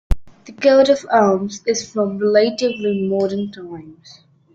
[0.45, 4.21] The coat-of-arms is from relatively modern times.